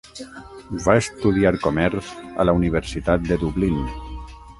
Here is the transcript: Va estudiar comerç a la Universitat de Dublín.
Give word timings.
Va 0.85 0.95
estudiar 1.01 1.51
comerç 1.65 2.09
a 2.45 2.47
la 2.51 2.55
Universitat 2.61 3.29
de 3.33 3.39
Dublín. 3.45 3.77